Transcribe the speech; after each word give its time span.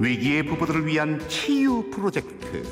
위기의 0.00 0.42
부부들을 0.44 0.86
위한 0.86 1.20
치유 1.28 1.90
프로젝트. 1.90 2.62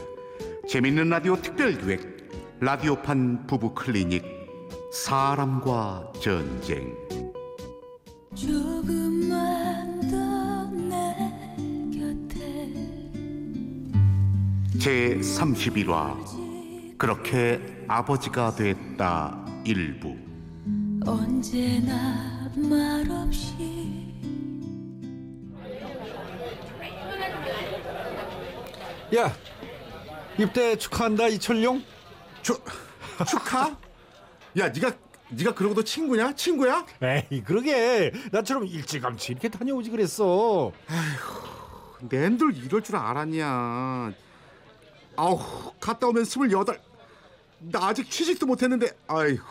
재밌는 0.68 1.10
라디오 1.10 1.36
특별기획 1.36 2.16
라디오판 2.60 3.46
부부 3.46 3.74
클리닉 3.74 4.24
사람과 4.92 6.12
전쟁. 6.20 6.94
조금만 8.34 10.00
더내 10.08 11.14
곁에. 11.92 12.72
제 14.78 15.18
31화. 15.18 16.16
그렇게 16.96 17.60
아버지가 17.88 18.54
됐다 18.54 19.44
일부 19.64 20.16
언제나 21.06 22.50
말없이 22.56 23.54
야 29.14 29.32
입대 30.38 30.76
축하한다 30.76 31.28
이철용 31.28 31.82
축 32.42 32.64
축하? 33.28 33.76
야, 34.58 34.68
네가 34.68 34.92
네가 35.30 35.54
그러고도 35.54 35.82
친구냐? 35.82 36.34
친구야? 36.34 36.84
에이 37.02 37.42
그러게 37.42 38.12
나처럼 38.30 38.66
일찌감치 38.66 39.32
이렇게 39.32 39.48
다녀오지 39.48 39.90
그랬어 39.90 40.72
낸들 42.00 42.56
이럴 42.56 42.82
줄 42.82 42.96
알았냐? 42.96 44.12
아우, 45.18 45.40
갔다 45.80 46.06
오면 46.08 46.24
스물여덟. 46.26 46.78
나 47.58 47.86
아직 47.88 48.10
취직도 48.10 48.46
못했는데, 48.46 48.90
아이고. 49.08 49.44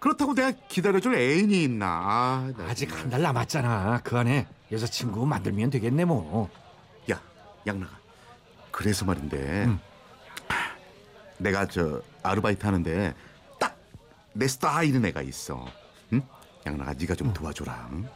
그렇다고 0.00 0.34
내가 0.34 0.52
기다려줄 0.68 1.14
애인이 1.16 1.64
있나? 1.64 1.86
아, 1.86 2.52
나 2.56 2.64
아직. 2.70 2.92
한 2.96 3.10
달 3.10 3.20
남았잖아 3.22 4.00
그 4.04 4.16
안에 4.16 4.46
여자친구 4.70 5.26
만들면 5.26 5.70
되겠네 5.70 6.04
뭐 6.04 6.48
야, 7.10 7.20
양나가. 7.66 7.98
그래서 8.70 9.04
말인데, 9.04 9.68
내가 11.38 11.66
저 11.66 12.00
아르바이트 12.22 12.64
하는데 12.64 13.14
딱 13.58 13.76
내 14.32 14.46
스타일인 14.46 15.04
애가 15.04 15.22
있어. 15.22 15.66
응? 16.12 16.22
양나가 16.64 16.94
네가 16.94 17.14
좀 17.16 17.32
도와줘라. 17.32 17.88
응? 17.92 18.08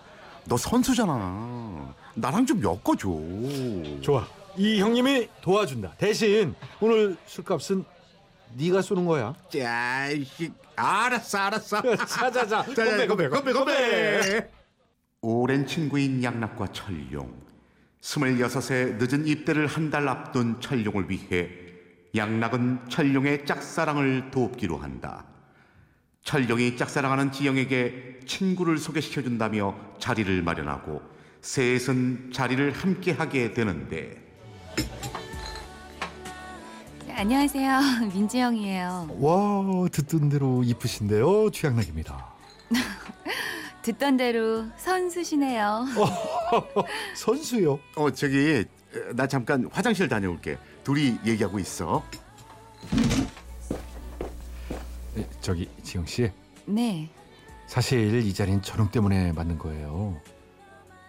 너 0.44 0.56
선수잖아. 0.56 1.94
나랑 2.14 2.46
좀 2.46 2.62
엮어줘. 2.62 4.00
좋아 4.02 4.26
이 4.56 4.80
형님이 4.80 5.28
도와준다 5.40 5.94
대신 5.98 6.54
오늘 6.80 7.16
술값은 7.26 7.84
네가 8.54 8.82
쏘는 8.82 9.06
거야. 9.06 9.34
자식, 9.50 10.52
알았어, 10.76 11.38
알았어. 11.38 11.96
자자자. 11.96 12.64
자, 12.74 12.74
자, 12.74 13.06
건배, 13.06 13.28
건배, 13.28 13.52
건배. 13.52 14.50
오랜 15.20 15.66
친구인 15.66 16.22
양락과 16.22 16.68
철룡. 16.72 17.32
스물여섯의 18.00 18.94
늦은 18.98 19.26
입대를 19.26 19.66
한 19.68 19.90
달 19.90 20.08
앞둔 20.08 20.60
철룡을 20.60 21.08
위해 21.08 21.48
양락은 22.16 22.88
철룡의 22.88 23.46
짝사랑을 23.46 24.30
돕기로 24.32 24.76
한다. 24.78 25.24
철룡이 26.24 26.76
짝사랑하는 26.76 27.32
지영에게 27.32 28.20
친구를 28.26 28.78
소개시켜준다며 28.78 29.74
자리를 29.98 30.42
마련하고 30.42 31.02
셋은 31.40 32.30
자리를 32.32 32.70
함께하게 32.72 33.52
되는데 33.54 34.21
안녕하세요. 37.22 37.78
민지영이에요. 38.12 39.16
와 39.20 39.88
듣던 39.92 40.28
대로 40.28 40.64
이쁘신데요 40.64 41.52
최양락입니다 41.52 42.34
듣던 43.82 44.16
대로 44.16 44.64
선수시네요. 44.76 45.86
선수요 47.14 47.78
어, 47.94 48.10
저기, 48.10 48.64
나 49.14 49.28
잠깐 49.28 49.68
화장실 49.70 50.08
다녀올게. 50.08 50.58
둘이 50.82 51.16
얘기하고 51.24 51.60
있어. 51.60 52.02
네, 55.14 55.28
저기 55.40 55.68
지영 55.84 56.04
씨 56.06 56.28
네. 56.66 57.08
사실 57.68 58.16
이 58.26 58.34
자리는 58.34 58.62
저녁 58.62 58.90
때문에 58.90 59.30
만든 59.30 59.58
거예요. 59.58 60.20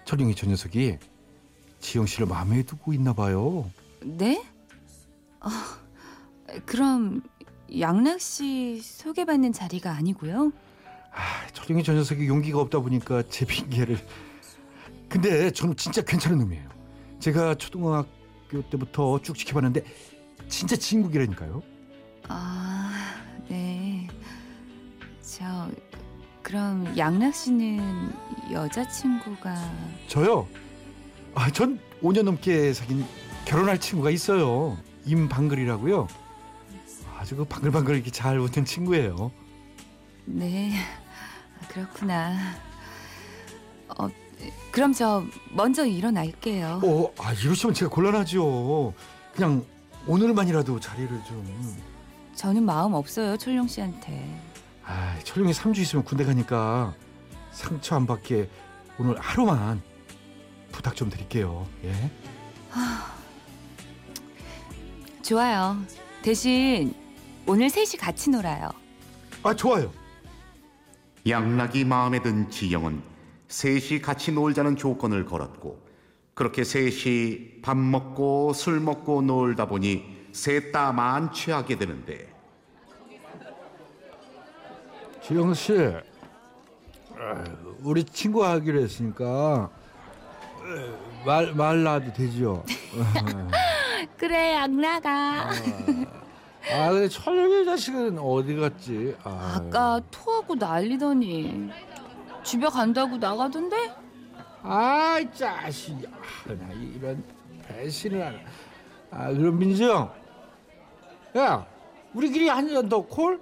철용이 0.05 0.35
저 0.35 0.45
녀석이 0.45 0.99
지영 1.79 2.05
씨를 2.05 2.27
마음에 2.27 2.61
두고 2.61 2.93
있나 2.93 3.13
봐요. 3.13 3.67
네? 4.03 4.43
어, 5.41 5.49
그럼 6.65 7.21
양락 7.79 8.21
씨 8.21 8.79
소개받는 8.81 9.53
자리가 9.53 9.91
아니고요? 9.91 10.51
아, 11.11 11.47
철용이 11.53 11.83
저 11.83 11.93
녀석이 11.93 12.27
용기가 12.27 12.59
없다 12.59 12.79
보니까 12.79 13.23
제 13.29 13.45
핑계를. 13.45 13.97
근데 15.09 15.51
저는 15.51 15.75
진짜 15.75 16.01
괜찮은 16.01 16.39
놈이에요. 16.39 16.69
제가 17.19 17.55
초등학교 17.55 18.67
때부터 18.69 19.21
쭉 19.21 19.37
지켜봤는데 19.37 19.83
진짜 20.49 20.75
진국이라니까요. 20.75 21.61
아, 22.27 22.91
네. 23.47 24.07
저 25.21 25.69
그럼 26.41 26.97
양락 26.97 27.33
씨는 27.33 28.11
여자친구가 28.51 29.55
저요. 30.07 30.47
아, 31.35 31.49
전 31.51 31.79
5년 32.01 32.23
넘게 32.23 32.73
사귄 32.73 33.05
결혼할 33.45 33.79
친구가 33.79 34.09
있어요. 34.09 34.77
임방글이라고요. 35.05 36.07
아주 37.23 37.37
그 37.37 37.45
방글방글 37.45 37.95
이렇게 37.95 38.11
잘 38.11 38.37
웃는 38.37 38.65
친구예요. 38.65 39.31
네. 40.25 40.73
그렇구나. 41.69 42.35
어, 43.97 44.09
그럼 44.73 44.91
저 44.91 45.23
먼저 45.51 45.85
일어날게요. 45.85 46.81
어, 46.83 47.13
아 47.17 47.31
이러시면 47.31 47.73
제가 47.75 47.89
곤란하죠. 47.89 48.93
그냥 49.33 49.65
오늘만이라도 50.05 50.81
자리를 50.81 51.23
좀. 51.23 51.77
저는 52.35 52.63
마음 52.63 52.93
없어요, 52.93 53.37
철룡 53.37 53.67
씨한테. 53.67 54.41
아, 54.83 55.17
철룡이 55.23 55.53
3주 55.53 55.77
있으면 55.77 56.03
군대 56.03 56.25
가니까 56.25 56.93
상처 57.53 57.95
안 57.95 58.05
받게 58.05 58.49
오늘 58.99 59.17
하루만 59.17 59.81
부탁 60.73 60.93
좀 60.93 61.09
드릴게요. 61.09 61.65
예. 61.85 62.11
좋아요. 65.21 65.77
대신 66.21 66.93
오늘 67.45 67.69
셋이 67.69 67.97
같이 67.99 68.29
놀아요. 68.29 68.69
아, 69.43 69.53
좋아요. 69.53 69.91
양락이 71.27 71.85
마음에 71.85 72.21
든 72.21 72.49
지영은 72.49 73.01
셋이 73.47 74.01
같이 74.01 74.31
놀자는 74.31 74.75
조건을 74.75 75.25
걸었고 75.25 75.81
그렇게 76.33 76.63
셋이 76.63 77.61
밥 77.61 77.77
먹고 77.77 78.53
술 78.53 78.79
먹고 78.79 79.21
놀다 79.21 79.67
보니 79.67 80.27
셋다 80.31 80.91
만 80.91 81.31
취하게 81.31 81.77
되는데 81.77 82.33
지영 85.21 85.53
씨, 85.53 85.73
우리 87.79 88.03
친구 88.03 88.43
하기로 88.45 88.81
했으니까 88.81 89.69
말 91.25 91.53
말라도 91.53 92.11
되죠. 92.11 92.65
그래, 94.17 94.55
양락아. 94.55 95.51
아, 96.71 96.89
근데 96.91 97.07
철룡이 97.09 97.65
자식은 97.65 98.17
어디 98.17 98.55
갔지? 98.55 99.15
아, 99.23 99.55
아까 99.57 99.99
토하고 100.11 100.55
난리더니 100.55 101.69
집에 102.43 102.67
간다고 102.67 103.17
나가던데? 103.17 103.75
아이 104.63 105.29
자식, 105.33 105.93
아, 106.47 106.53
나 106.53 106.71
이런 106.73 107.23
배신을 107.67 108.25
하나. 108.25 108.37
아, 109.11 109.27
그럼 109.33 109.59
민지영, 109.59 110.11
야, 111.37 111.65
우리끼리 112.13 112.47
한 112.47 112.67
잔 112.69 112.87
더 112.87 113.01
콜? 113.01 113.41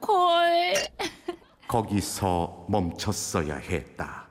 콜. 0.00 0.74
거기서 1.68 2.66
멈췄어야 2.68 3.56
했다. 3.56 4.26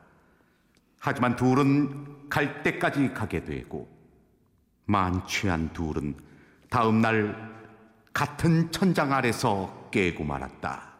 하지만 0.99 1.35
둘은 1.35 2.27
갈 2.29 2.61
때까지 2.63 3.13
가게 3.13 3.43
되고 3.43 3.87
만취한 4.85 5.71
둘은 5.71 6.15
다음 6.69 6.99
날 7.01 7.46
같은 8.17 8.71
천장 8.71 9.13
아래서 9.13 9.89
깨고 9.91 10.23
말았다. 10.23 10.91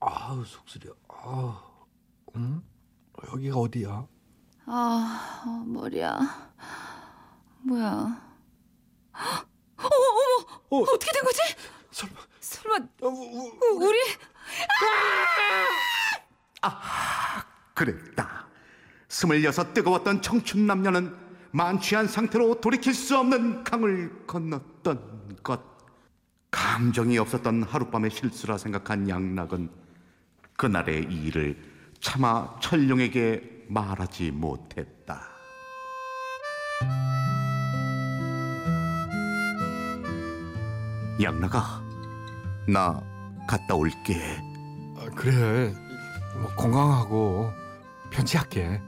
아우 0.00 0.42
속쓰려. 0.42 0.90
아, 1.08 1.62
응? 2.34 2.62
여기가 3.30 3.58
어디야? 3.58 4.06
아, 4.64 5.42
어, 5.46 5.64
머리야. 5.66 6.18
뭐야? 7.60 7.84
어머, 9.76 9.90
어머, 9.90 10.46
어. 10.70 10.78
어떻게 10.94 11.12
된 11.12 11.24
거지? 11.24 11.40
설마, 11.90 12.14
설마 12.40 12.76
어, 13.02 13.08
우, 13.08 13.50
우, 13.50 13.86
우리 13.86 13.98
그랬다. 17.74 18.46
스물여섯 19.08 19.74
뜨거웠던 19.74 20.22
청춘 20.22 20.66
남녀는 20.66 21.14
만취한 21.50 22.08
상태로 22.08 22.62
돌이킬 22.62 22.94
수 22.94 23.18
없는 23.18 23.62
강을 23.62 24.26
건넜던 24.26 25.36
것. 25.42 25.71
감정이 26.72 27.18
없었던 27.18 27.64
하룻밤의 27.64 28.10
실수라 28.10 28.56
생각한 28.56 29.06
양락은 29.06 29.68
그날의 30.56 31.06
이 31.10 31.26
일을 31.26 31.54
차마 32.00 32.48
철룡에게 32.60 33.66
말하지 33.68 34.30
못했다. 34.30 35.20
양락아, 41.22 41.82
나 42.68 43.02
갔다 43.46 43.74
올게. 43.74 44.16
아, 44.96 45.10
그래. 45.14 45.74
뭐 46.40 46.46
건강하고 46.56 47.52
편치할게. 48.08 48.80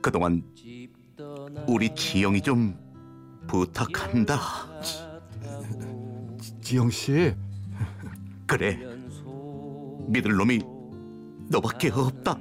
그동안 0.00 0.44
우리 1.66 1.92
지영이 1.92 2.40
좀 2.40 2.78
부탁한다. 3.48 4.75
지영 6.66 6.90
씨. 6.90 7.32
그래. 8.44 8.76
믿을 10.08 10.32
놈이 10.34 10.58
너밖에 11.48 11.90
없다. 11.90 12.36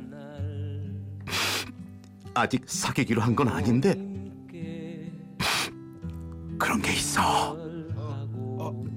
아직 2.34 2.64
사귀기로 2.66 3.22
한 3.22 3.36
건 3.36 3.50
아닌데 3.50 3.94
그런 6.58 6.82
게 6.82 6.92
있어. 6.94 7.56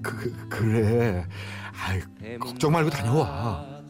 그, 0.03 0.17
그 0.33 0.49
그래. 0.49 1.27
아이, 1.75 2.01
걱정 2.39 2.73
말고 2.73 2.89
다녀와. 2.89 3.83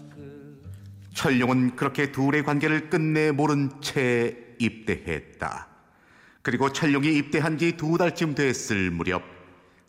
철룡은 1.14 1.76
그렇게 1.76 2.10
둘의 2.10 2.42
관계를 2.42 2.90
끝내 2.90 3.30
모른 3.30 3.70
채 3.80 4.36
입대했다. 4.58 5.68
그리고 6.42 6.72
철룡이 6.72 7.14
입대한 7.16 7.58
지 7.58 7.76
두 7.76 7.96
달쯤 7.96 8.34
됐을 8.34 8.90
무렵 8.90 9.22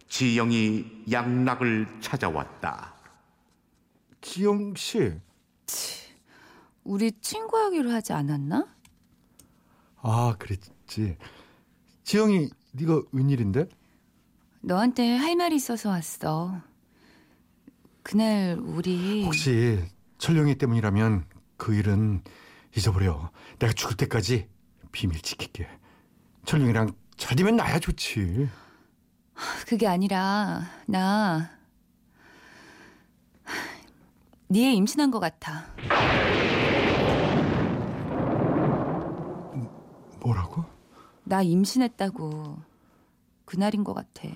지영이 0.09 1.03
양락을 1.11 1.88
찾아왔다. 2.01 2.94
지영 4.21 4.73
씨. 4.75 5.13
우리 6.83 7.11
친구하기로 7.21 7.91
하지 7.91 8.13
않았나? 8.13 8.67
아, 10.01 10.35
그랬지. 10.39 11.17
지영이 12.03 12.50
네가 12.71 13.03
웬일인데? 13.11 13.67
너한테 14.61 15.15
할 15.15 15.35
말이 15.35 15.56
있어서 15.56 15.89
왔어. 15.89 16.59
그날 18.01 18.57
우리 18.59 19.23
혹시 19.23 19.79
철룡이 20.17 20.56
때문이라면 20.56 21.25
그 21.57 21.75
일은 21.75 22.23
잊어버려. 22.75 23.31
내가 23.59 23.73
죽을 23.73 23.95
때까지 23.95 24.47
비밀 24.91 25.21
지킬게. 25.21 25.67
철룡이랑 26.45 26.94
잘 27.15 27.35
되면 27.35 27.56
나야 27.56 27.77
좋지. 27.79 28.50
그게 29.69 29.86
아니라 29.86 30.63
나 30.88 31.51
니애 34.50 34.74
임신한 34.74 35.12
것 35.12 35.19
같아. 35.19 35.68
뭐라고? 40.21 40.66
나 41.24 41.44
임신했다고 41.44 42.57
그날인 43.45 43.83
것 43.83 43.94
같아. 43.94 44.27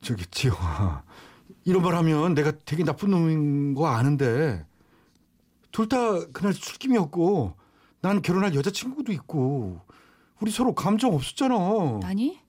저기 0.00 0.24
지영아, 0.30 1.04
이런 1.64 1.82
말 1.82 1.94
하면 1.94 2.32
내가 2.32 2.52
되게 2.64 2.84
나쁜 2.84 3.10
놈인 3.10 3.74
거 3.74 3.88
아는데 3.88 4.64
둘 5.72 5.90
다 5.90 6.26
그날 6.32 6.54
술김이었고 6.54 7.54
난 8.00 8.22
결혼할 8.22 8.54
여자친구도 8.54 9.12
있고 9.12 9.82
우리 10.40 10.50
서로 10.50 10.74
감정 10.74 11.14
없었잖아. 11.14 12.00
아니? 12.04 12.42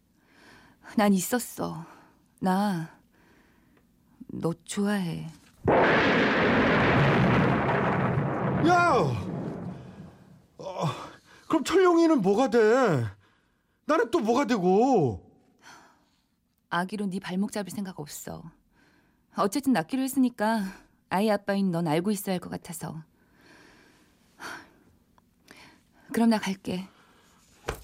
난 0.96 1.14
있었어. 1.14 1.86
나 2.40 2.96
너 4.28 4.54
좋아해. 4.66 5.28
야, 8.68 8.94
어, 10.58 10.86
그럼 11.48 11.64
철룡이는 11.64 12.22
뭐가 12.22 12.50
돼? 12.50 12.60
나는 13.86 14.12
또 14.12 14.20
뭐가 14.20 14.46
되고? 14.46 15.24
아기로 16.70 17.06
네 17.06 17.20
발목 17.20 17.52
잡을 17.54 17.72
생각 17.72 18.00
없어. 18.00 18.44
어쨌든 19.38 19.72
낳기로 19.74 20.02
했으니까 20.02 20.64
아이 21.10 21.30
아빠인 21.30 21.72
넌 21.72 21.88
알고 21.88 22.12
있어야 22.12 22.34
할 22.34 22.40
것 22.40 22.50
같아서. 22.50 23.04
그럼 26.12 26.30
나 26.30 26.40
갈게. 26.40 26.88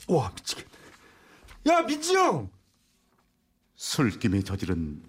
와 0.07 0.31
미치겠네. 0.35 0.69
야 1.67 1.81
민지영, 1.83 2.49
술김에 3.81 4.43
저지른 4.43 5.01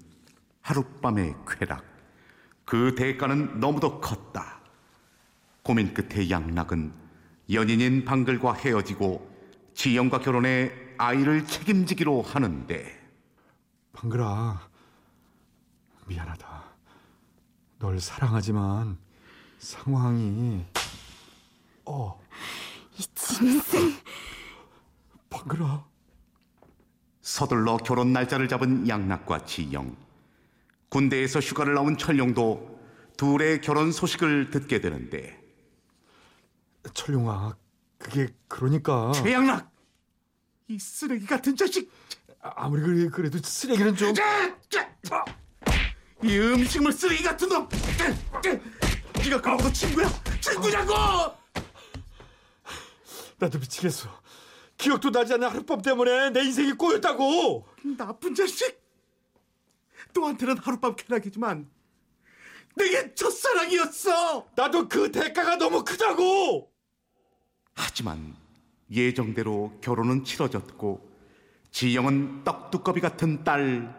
하룻밤의 0.63 1.37
쾌락. 1.47 1.85
그 2.65 2.95
대가는 2.95 3.61
너무도 3.61 4.01
컸다. 4.01 4.63
고민 5.63 5.93
끝에 5.93 6.31
양락은 6.31 6.91
연인인 7.53 8.07
방글과 8.07 8.55
헤어지고 8.55 9.31
지영과 9.75 10.21
결혼해 10.21 10.73
아이를 10.97 11.47
책임지기로 11.47 12.23
하는데 12.23 13.11
방글아, 13.93 14.67
미안하다. 16.07 16.65
널 17.79 18.01
사랑하지만 18.01 18.97
상황이 19.59 20.65
어. 21.85 22.19
이 22.97 23.03
짐승. 23.15 23.99
방글아, 25.29 25.85
서둘러 27.37 27.79
결혼 27.79 28.13
날짜를 28.13 28.47
잡은 28.47 28.87
양락과 28.87 29.47
지영. 29.47 29.97
군대에서 30.91 31.41
휴가를 31.41 31.73
나온 31.73 31.97
철룡도 31.97 32.79
둘의 33.17 33.63
결혼 33.63 33.91
소식을 33.91 34.51
듣게 34.51 34.83
되는데 34.83 35.41
철룡아, 36.93 37.57
그게 37.97 38.29
그러니까 38.49 39.13
최양락! 39.13 39.73
이 40.69 40.79
쓰레기 40.79 41.25
같은 41.25 41.57
자식! 41.57 41.91
아무리 42.43 42.83
그래 42.83 43.09
그래도 43.09 43.39
쓰레기는 43.39 43.97
좀 43.97 44.15
이 46.25 46.39
음식물 46.39 46.93
쓰레기 46.93 47.23
같은 47.25 47.49
놈! 47.49 47.67
네가 49.25 49.41
그러고도 49.41 49.73
친구야? 49.73 50.07
친구냐고! 50.39 50.93
나도 53.39 53.59
미치겠어. 53.59 54.22
기억도 54.83 55.13
나지 55.13 55.33
않는 55.35 55.49
하룻밤 55.49 55.81
때문에 55.81 56.31
내 56.31 56.43
인생이 56.43 56.73
꼬였다고. 56.73 57.69
나쁜 57.97 58.35
자식! 58.35 58.83
너한테는 60.13 60.59
하룻밤 60.59 60.97
쾌락이지만 60.97 61.71
내게 62.75 63.15
첫사랑이었어! 63.15 64.49
나도 64.57 64.89
그 64.89 65.13
대가가 65.13 65.57
너무 65.57 65.85
크다고. 65.85 66.73
하지만 67.75 68.35
예정대로 68.91 69.73
결혼은 69.81 70.25
치러졌고 70.25 71.09
지영은 71.71 72.43
떡두꺼비 72.43 73.01
같은 73.01 73.45
딸 73.45 73.95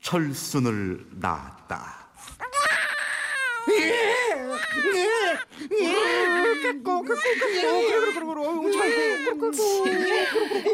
철순을 0.00 1.06
낳았다. 1.20 1.99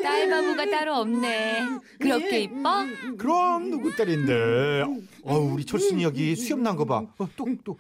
딸 0.03 0.29
바보가 0.31 0.71
따로 0.71 0.95
없네. 0.97 1.61
그렇게 1.99 2.41
이뻐? 2.43 2.85
그럼 3.19 3.71
누구 3.71 3.95
딸인데? 3.95 4.85
어, 5.25 5.39
우리 5.39 5.65
철순이 5.65 6.03
여기 6.03 6.35
수염 6.37 6.63
난 6.63 6.77
거 6.77 6.85
봐. 6.85 7.03
어, 7.19 7.29
뚝뚝. 7.37 7.79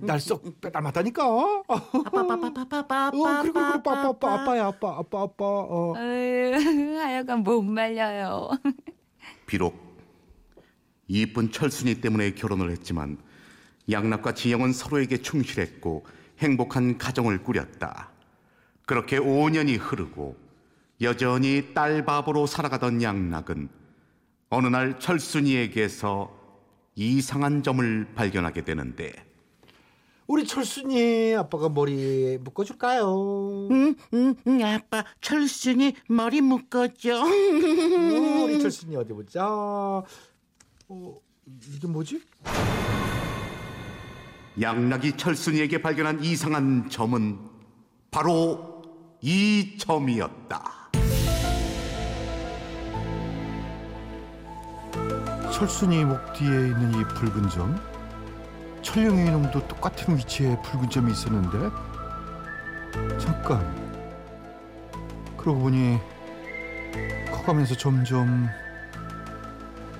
날썩 0.00 0.60
닮았다니까. 0.60 1.24
아빠 1.68 1.84
아빠 2.20 2.34
아빠 2.60 2.78
아빠 2.78 3.08
어, 3.08 3.10
그리고 3.42 3.52
그리고 3.52 3.60
아빠 3.60 4.08
아빠 4.08 4.34
아빠야 4.34 4.66
아빠 4.66 4.96
아빠 4.98 5.22
아빠. 5.22 5.44
어. 5.44 5.94
아유, 5.96 6.96
하여간 6.98 7.42
못 7.42 7.62
말려요. 7.62 8.50
비록 9.46 9.74
이쁜 11.08 11.50
철순이 11.52 12.00
때문에 12.00 12.32
결혼을 12.32 12.70
했지만 12.70 13.18
양락과 13.90 14.34
지영은 14.34 14.72
서로에게 14.72 15.18
충실했고 15.18 16.06
행복한 16.38 16.98
가정을 16.98 17.42
꾸렸다. 17.42 18.10
그렇게 18.86 19.18
5년이 19.18 19.78
흐르고 19.80 20.36
여전히 21.00 21.74
딸 21.74 22.04
바보로 22.04 22.46
살아가던 22.46 23.02
양락은 23.02 23.68
어느 24.50 24.66
날 24.68 24.98
철순이에게서 24.98 26.30
이상한 26.94 27.62
점을 27.62 28.14
발견하게 28.14 28.64
되는데 28.64 29.12
우리 30.26 30.46
철순이 30.46 31.34
아빠가 31.34 31.68
머리 31.68 32.38
묶어줄까요? 32.38 33.68
응, 33.70 33.94
응, 34.14 34.34
응, 34.46 34.64
아빠 34.64 35.04
철순이 35.20 35.94
머리 36.08 36.40
묶어줘. 36.40 37.20
어, 37.20 38.44
우리 38.44 38.58
철순이 38.60 38.96
어디 38.96 39.12
보자. 39.12 39.46
어, 39.46 40.04
이게 41.46 41.86
뭐지? 41.86 42.22
양락이 44.60 45.16
철순이에게 45.16 45.82
발견한 45.82 46.22
이상한 46.22 46.88
점은 46.88 47.38
바로 48.10 48.82
이 49.20 49.76
점이었다. 49.78 50.90
철순이 55.52 56.04
목 56.04 56.32
뒤에 56.34 56.48
있는 56.48 56.94
이 56.94 57.04
붉은 57.04 57.48
점? 57.48 57.80
철룡이 58.82 59.30
놈도 59.30 59.66
똑같은 59.66 60.16
위치에 60.16 60.60
붉은 60.62 60.90
점이 60.90 61.10
있었는데? 61.10 61.70
잠깐. 63.18 63.84
그러고 65.36 65.60
보니 65.60 65.98
커가면서 67.32 67.76
점점 67.76 68.48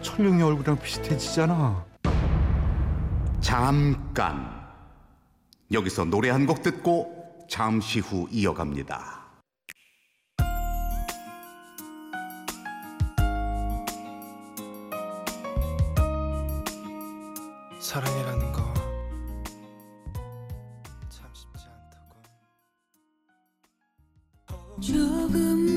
철룡이 0.00 0.42
얼굴이랑 0.42 0.78
비슷해지잖아 0.78 1.93
잠깐. 3.44 4.64
여기서 5.70 6.04
노래 6.06 6.30
한 6.30 6.46
곡 6.46 6.62
듣고 6.62 7.46
잠시 7.50 8.00
후 8.00 8.26
이어갑니다. 8.30 9.22
사랑이라는 17.80 18.52
거 18.52 18.74
참 21.10 21.28
쉽지 21.32 21.66
않다고. 21.68 22.14
조금 24.80 25.74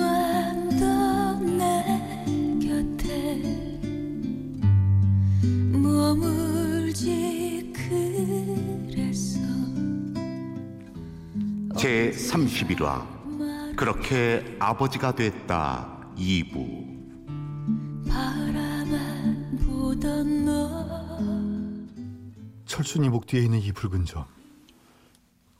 31화. 12.46 13.75
그렇게 13.75 14.56
아버지가 14.60 15.15
됐다 15.15 16.12
2부. 16.15 18.08
바라만 18.08 19.58
보던 19.65 20.46
너 20.46 20.88
철순이 22.65 23.10
목 23.10 23.25
뒤에 23.27 23.44
있는 23.44 23.60
이 23.60 23.72
붉은 23.72 24.06
점. 24.06 24.25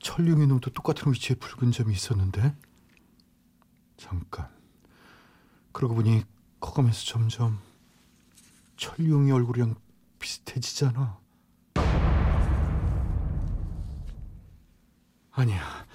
철룡이 0.00 0.46
놈도 0.46 0.70
똑같은 0.70 1.12
위치에 1.12 1.36
붉은 1.36 1.72
점이 1.72 1.92
있었는데? 1.92 2.54
잠깐. 3.96 4.48
그러고 5.72 5.96
보니 5.96 6.22
커가면서 6.60 7.04
점점 7.04 7.58
철룡이 8.76 9.30
얼굴이랑 9.32 9.74
비슷해지잖아. 10.18 11.18
아니야 15.32 15.87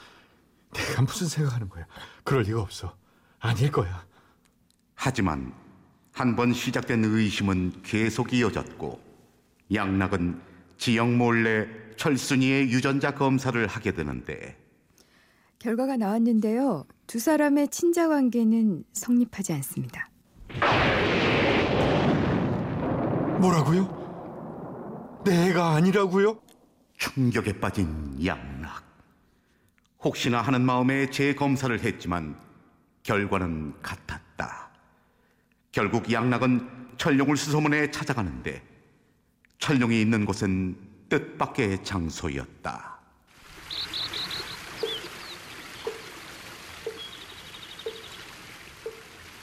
내가 0.94 1.02
무슨 1.02 1.28
생각하는 1.28 1.70
거야 1.70 1.86
그럴 2.24 2.44
리가 2.44 2.62
없어 2.62 2.96
아닐 3.40 3.72
거야 3.72 4.06
하지만 4.96 5.54
한 6.14 6.36
번 6.36 6.54
시작된 6.54 7.04
의심은 7.04 7.82
계속 7.82 8.34
이어졌고 8.34 9.02
양락은 9.74 10.40
지영 10.78 11.18
몰래 11.18 11.68
철순이의 11.98 12.70
유전자 12.72 13.16
검사를 13.16 13.66
하게 13.66 13.92
되는데 13.94 14.60
결과가 15.58 15.96
나왔는데요. 15.98 16.86
두 17.08 17.20
사람의 17.20 17.70
친자 17.70 18.08
관계는 18.10 18.84
성립하지 18.94 19.54
않습니다. 19.54 20.10
뭐라고요? 23.40 25.22
내가 25.26 25.76
아니라고요? 25.76 26.40
충격에 26.98 27.60
빠진 27.60 28.14
양락. 28.24 28.84
혹시나 30.04 30.42
하는 30.42 30.66
마음에 30.66 31.10
재검사를 31.10 31.80
했지만 31.80 32.38
결과는 33.04 33.82
같았다. 33.82 34.70
결국 35.72 36.12
양락은 36.12 36.96
철룡을 36.98 37.38
수소문해 37.38 37.90
찾아가는데 37.90 38.62
철룡이 39.60 40.02
있는 40.02 40.26
곳은 40.26 40.78
뜻밖의 41.08 41.84
장소였다. 41.86 43.00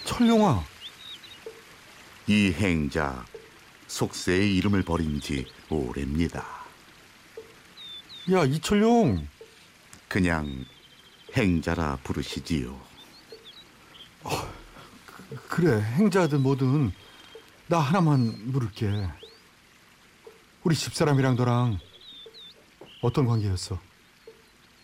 철룡아 0.05 0.63
이 2.27 2.53
행자 2.53 3.25
속세의 3.87 4.57
이름을 4.57 4.83
버린 4.83 5.19
지 5.21 5.47
오래입니다. 5.71 6.45
야 8.33 8.45
이철룡 8.45 9.27
그냥 10.11 10.65
행자라 11.37 11.97
부르시지요. 12.03 12.77
그래 15.49 15.81
행자든 15.81 16.43
뭐든 16.43 16.91
나 17.69 17.79
하나만 17.79 18.51
물을게 18.51 19.09
우리 20.65 20.75
집사람이랑 20.75 21.37
너랑 21.37 21.79
어떤 23.03 23.25
관계였어? 23.25 23.81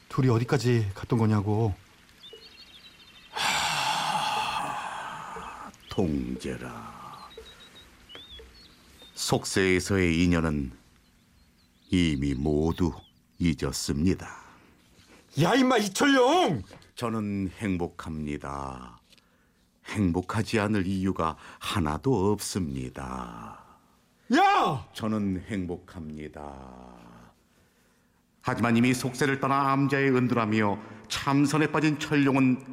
둘이 0.09 0.29
어디까지 0.29 0.93
갔던 0.95 1.19
거냐고 1.19 1.75
통제라. 5.91 7.29
속세에서의 9.15 10.23
인연은 10.23 10.71
이미 11.91 12.33
모두 12.35 12.93
잊었습니다. 13.41 14.46
야 15.43 15.55
임마 15.55 15.77
이철룡 15.79 16.63
저는 16.95 17.51
행복합니다. 17.59 18.99
행복하지 19.85 20.59
않을 20.61 20.87
이유가 20.87 21.37
하나도 21.59 22.33
없습니다. 22.33 23.63
야 24.35 24.89
저는 24.95 25.45
행복합니다. 25.47 26.97
하지만 28.41 28.77
이미 28.77 28.95
속세를 28.95 29.39
떠나 29.41 29.73
암자에 29.73 30.09
은둔하며 30.09 30.79
참선에 31.09 31.71
빠진 31.71 31.99
철룡은 31.99 32.65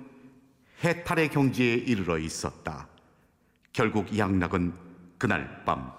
해탈의 0.83 1.29
경지에 1.31 1.73
이르러 1.73 2.17
있었다. 2.17 2.87
결국 3.73 4.17
양락은 4.17 4.73
그날 5.17 5.65
밤 5.65 5.91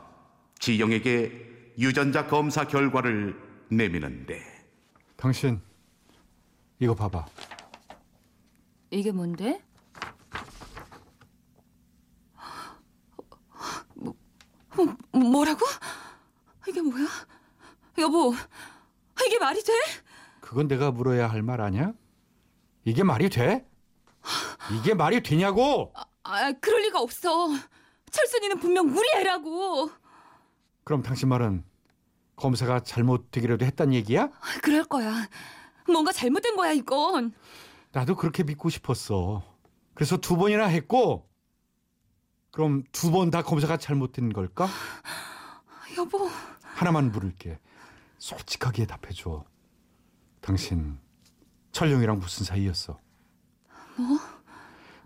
지영에게 0.60 1.74
유전자 1.78 2.26
검사 2.26 2.64
결과를 2.64 3.38
내미는데 3.68 4.40
당신 5.16 5.60
이거 6.78 6.94
봐봐 6.94 7.26
이게 8.90 9.10
뭔데? 9.10 9.60
뭐, 13.94 14.14
뭐, 15.12 15.20
뭐라고? 15.20 15.64
이게 16.68 16.80
뭐야? 16.80 17.06
여보, 17.98 18.34
이게 19.26 19.38
말이 19.38 19.62
돼? 19.62 19.72
그건 20.40 20.68
내가 20.68 20.90
물어야 20.90 21.28
할 21.28 21.42
말 21.42 21.60
아니야? 21.60 21.92
이게 22.84 23.02
말이 23.02 23.28
돼? 23.28 23.66
이게 24.78 24.94
말이 24.94 25.22
되냐고 25.22 25.92
아, 26.22 26.52
그럴 26.52 26.82
리가 26.82 27.00
없어. 27.00 27.48
철순이는 28.10 28.58
분명 28.60 28.86
우리 28.96 29.06
애라고. 29.16 29.90
그럼 30.84 31.02
당신 31.02 31.28
말은 31.28 31.64
검사가 32.36 32.80
잘못되기라도 32.80 33.64
했단 33.66 33.92
얘기야? 33.92 34.30
그럴 34.62 34.84
거야. 34.84 35.28
뭔가 35.86 36.12
잘못된 36.12 36.56
거야, 36.56 36.72
이건. 36.72 37.32
나도 37.92 38.16
그렇게 38.16 38.42
믿고 38.42 38.70
싶었어. 38.70 39.42
그래서 39.94 40.16
두 40.16 40.36
번이나 40.36 40.66
했고, 40.66 41.28
그럼 42.50 42.82
두 42.92 43.10
번 43.10 43.30
다 43.30 43.42
검사가 43.42 43.76
잘못된 43.76 44.32
걸까? 44.32 44.68
여보, 45.98 46.28
하나만 46.62 47.12
물을게. 47.12 47.58
솔직하게 48.18 48.86
답해줘. 48.86 49.44
당신 50.40 50.98
철룡이랑 51.72 52.18
무슨 52.18 52.44
사이였어? 52.44 52.98
뭐? 53.96 54.18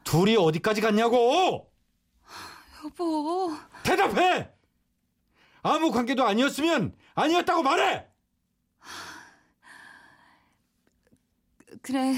둘이 0.04 0.36
어디까지 0.36 0.80
갔냐고! 0.80 1.70
여보. 2.84 3.52
대답해! 3.82 4.50
아무 5.62 5.90
관계도 5.90 6.24
아니었으면 6.24 6.94
아니었다고 7.14 7.62
말해! 7.62 8.06
그래. 11.82 12.14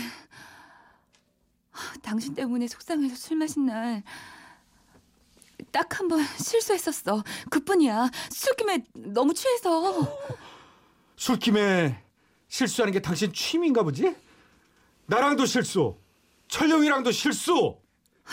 당신 2.03 2.35
때문에 2.35 2.67
속상해서 2.69 3.15
술 3.15 3.37
마신 3.37 3.67
날. 3.67 4.03
딱 5.73 6.01
한 6.01 6.09
번 6.09 6.25
실수했었어. 6.39 7.23
그뿐이야. 7.51 8.11
술김에 8.31 8.85
너무 8.95 9.35
취해서. 9.35 10.19
술김에 11.17 12.03
실수하는 12.49 12.93
게 12.93 13.01
당신 13.01 13.33
취미인가 13.33 13.83
보지? 13.83 14.17
나랑도 15.07 15.45
실수, 15.47 15.97
철룡이랑도 16.49 17.13
실수. 17.13 17.79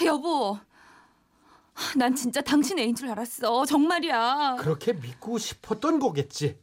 여보. 0.04 0.58
난 1.96 2.16
진짜 2.16 2.42
당신 2.42 2.80
애인 2.80 2.96
줄 2.96 3.10
알았어. 3.12 3.66
정말이야. 3.66 4.56
그렇게 4.60 4.94
믿고 4.94 5.38
싶었던 5.38 6.00
거겠지. 6.00 6.58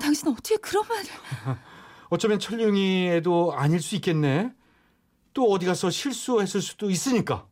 당신 0.00 0.28
어떻게 0.28 0.56
그런 0.56 0.86
말을. 0.86 1.04
어쩌면 2.10 2.38
철룡이 2.40 3.08
애도 3.08 3.54
아닐 3.54 3.80
수 3.80 3.94
있겠네. 3.94 4.52
또 5.32 5.44
어디 5.50 5.64
가서 5.66 5.90
실수했을 5.90 6.60
수도 6.60 6.90
있으니까. 6.90 7.46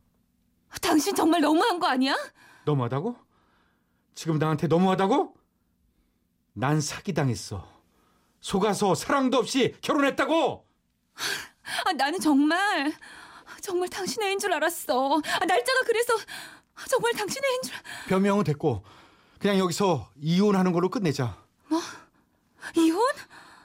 당신 0.82 1.14
정말 1.14 1.40
너무한 1.40 1.78
거 1.78 1.86
아니야? 1.86 2.14
너무하다고? 2.64 3.16
지금 4.14 4.38
나한테 4.38 4.66
너무하다고? 4.66 5.34
난 6.54 6.80
사기당했어. 6.80 7.66
속아서 8.40 8.96
사랑도 8.96 9.38
없이 9.38 9.76
결혼했다고. 9.80 10.66
아, 11.86 11.92
나는 11.92 12.18
정말 12.18 12.92
정말 13.60 13.88
당신의 13.88 14.30
애인 14.30 14.38
줄 14.40 14.52
알았어. 14.52 15.18
아, 15.18 15.44
날짜가 15.44 15.80
그래서 15.86 16.14
정말 16.88 17.12
당신의 17.12 17.48
애인 17.48 17.62
줄. 17.62 17.72
변명은 18.08 18.42
됐고 18.42 18.82
그냥 19.38 19.56
여기서 19.58 20.10
이혼하는 20.20 20.72
걸로 20.72 20.88
끝내자. 20.90 21.38
이혼? 22.74 23.00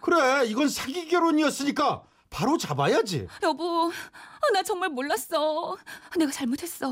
그래, 0.03 0.43
이건 0.48 0.67
사기 0.67 1.07
결혼이었으니까 1.07 2.03
바로 2.29 2.57
잡아야지. 2.57 3.25
여보, 3.41 3.89
아, 3.89 4.51
나 4.53 4.62
정말 4.62 4.89
몰랐어. 4.89 5.77
내가 6.17 6.29
잘못했어. 6.29 6.89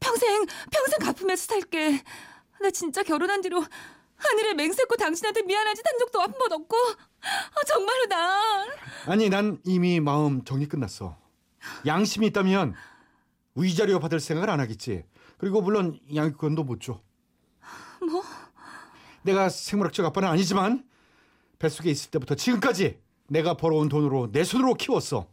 평생 0.00 0.46
평생 0.72 0.98
갚으면서 1.00 1.46
살게. 1.46 2.02
나 2.60 2.70
진짜 2.72 3.04
결혼한 3.04 3.40
뒤로 3.40 3.64
하늘에 4.16 4.54
맹세코 4.54 4.96
당신한테 4.96 5.42
미안한 5.42 5.74
짓 5.76 5.86
한 5.86 5.96
적도 6.00 6.20
한 6.20 6.32
번 6.32 6.52
없고. 6.52 6.76
아, 7.22 7.64
정말로 7.68 8.06
나. 8.06 8.66
아니, 9.06 9.28
난 9.28 9.60
이미 9.64 10.00
마음 10.00 10.42
정리 10.44 10.66
끝났어. 10.66 11.16
양심이 11.86 12.26
있다면 12.26 12.74
위자료 13.54 14.00
받을 14.00 14.18
생각을 14.18 14.50
안 14.50 14.58
하겠지. 14.58 15.04
그리고 15.38 15.62
물론 15.62 16.00
양육권도 16.12 16.64
못 16.64 16.80
줘. 16.80 17.00
뭐? 18.00 18.24
내가 19.22 19.48
생물학적 19.50 20.04
아빠는 20.04 20.28
아니지만 20.28 20.84
뱃속에 21.60 21.90
있을 21.90 22.10
때부터 22.10 22.34
지금까지 22.34 22.98
내가 23.28 23.56
벌어온 23.56 23.88
돈으로 23.88 24.32
내 24.32 24.42
손으로 24.42 24.74
키웠어. 24.74 25.28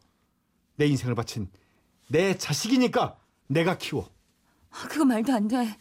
내 0.76 0.86
인생을 0.86 1.16
바친 1.16 1.50
내 2.10 2.38
자식이니까 2.38 3.18
내가 3.48 3.78
키워. 3.80 4.12
아, 4.70 4.88
그거 4.88 5.04
말도 5.06 5.34
안 5.34 5.48
돼. 5.48 5.76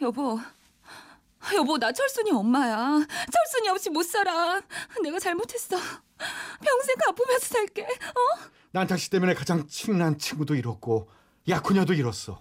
여보. 0.00 0.38
아, 0.38 1.54
여보, 1.54 1.78
나 1.78 1.90
철순이 1.90 2.30
엄마야. 2.30 3.04
철순이 3.32 3.68
없이 3.70 3.90
못 3.90 4.04
살아. 4.04 4.60
내가 5.02 5.18
잘못했어. 5.18 5.76
평생 5.76 6.96
갚으면서 7.06 7.46
살게. 7.46 7.82
어? 7.84 8.50
난 8.72 8.86
당신 8.86 9.10
때문에 9.10 9.34
가장 9.34 9.66
친한 9.66 10.18
친구도 10.18 10.54
잃었고 10.54 11.10
약혼녀도 11.48 11.94
잃었어. 11.94 12.40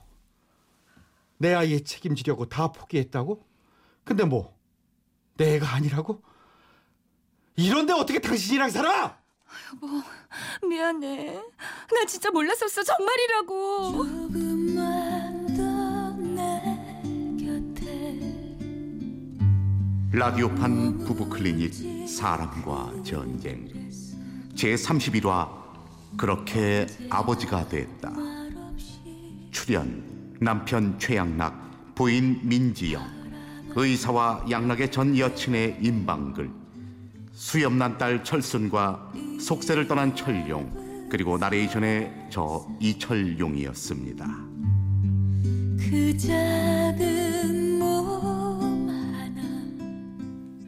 내 1.38 1.54
아이의 1.54 1.86
책임지려고 1.86 2.50
다 2.50 2.74
포기했다고? 2.74 3.42
근데 4.04 4.26
뭐 4.26 4.54
내가 5.38 5.74
아니라고? 5.74 6.22
이런데 7.60 7.92
어떻게 7.92 8.20
당신이랑 8.20 8.70
살아? 8.70 9.18
미안해. 10.68 11.34
나 11.36 12.06
진짜 12.08 12.32
몰랐었어. 12.32 12.84
정말이라고. 12.84 13.92
조금만 13.92 15.48
더내 15.58 16.62
곁에 17.76 18.20
라디오판 20.18 21.00
부부 21.00 21.28
클리닉 21.28 22.08
사람과 22.08 22.94
전쟁 23.04 23.68
제 24.56 24.74
31화 24.76 25.50
그렇게 26.18 26.88
아버지가 27.10 27.68
됐다 27.68 28.12
출연 29.52 30.36
남편 30.42 30.98
최양락 30.98 31.94
부인 31.96 32.40
민지영 32.44 33.04
의사와 33.76 34.46
양락의 34.50 34.92
전 34.92 35.16
여친의 35.18 35.78
임방글 35.82 36.59
수염난 37.40 37.98
딸 37.98 38.22
철순과 38.22 39.14
속세를 39.40 39.88
떠난 39.88 40.14
철용 40.14 41.08
그리고 41.10 41.38
나레이션의 41.38 42.28
저 42.30 42.68
이철용이었습니다. 42.82 44.26
그 45.80 46.18
작은 46.18 47.59